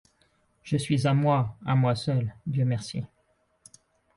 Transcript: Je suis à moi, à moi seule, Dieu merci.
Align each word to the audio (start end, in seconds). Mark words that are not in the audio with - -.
Je 0.63 0.77
suis 0.77 1.05
à 1.05 1.13
moi, 1.13 1.55
à 1.63 1.75
moi 1.75 1.93
seule, 1.93 2.33
Dieu 2.47 2.65
merci. 2.65 3.05